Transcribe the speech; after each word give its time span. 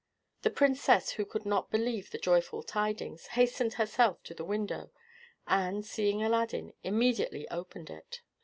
The 0.41 0.49
princess, 0.49 1.11
who 1.11 1.25
could 1.25 1.45
not 1.45 1.69
believe 1.69 2.09
the 2.09 2.17
joyful 2.17 2.63
tidings, 2.63 3.27
hastened 3.37 3.73
herself 3.73 4.23
to 4.23 4.33
the 4.33 4.43
window, 4.43 4.89
and, 5.45 5.85
seeing 5.85 6.23
Aladdin, 6.23 6.73
immediately 6.81 7.47
opened 7.51 7.91
it. 7.91 8.21